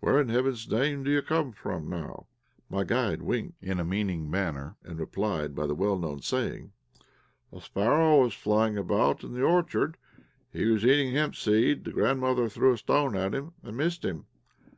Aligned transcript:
Where, 0.00 0.20
in 0.20 0.28
heaven's 0.28 0.70
name, 0.70 1.04
do 1.04 1.10
you 1.10 1.22
come 1.22 1.52
from 1.52 1.88
now?" 1.88 2.26
My 2.68 2.84
guide 2.84 3.22
winked 3.22 3.62
in 3.62 3.80
a 3.80 3.82
meaning 3.82 4.30
manner, 4.30 4.76
and 4.84 4.98
replied 5.00 5.54
by 5.54 5.66
the 5.66 5.74
well 5.74 5.96
known 5.98 6.20
saying 6.20 6.72
"The 7.50 7.62
sparrow 7.62 8.20
was 8.20 8.34
flying 8.34 8.76
about 8.76 9.24
in 9.24 9.32
the 9.32 9.42
orchard; 9.42 9.96
he 10.52 10.66
was 10.66 10.84
eating 10.84 11.14
hempseed; 11.14 11.84
the 11.84 11.92
grandmother 11.92 12.46
threw 12.50 12.74
a 12.74 12.76
stone 12.76 13.16
at 13.16 13.34
him, 13.34 13.54
and 13.62 13.74
missed 13.74 14.04
him. 14.04 14.26